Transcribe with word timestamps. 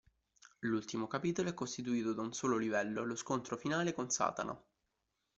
L'ultimo 0.61 1.05
capitolo 1.05 1.49
è 1.49 1.53
costituito 1.53 2.13
da 2.13 2.23
un 2.23 2.33
solo 2.33 2.57
livello, 2.57 3.03
lo 3.05 3.15
"Scontro 3.15 3.55
finale" 3.55 3.93
con 3.93 4.09
Satana. 4.09 4.59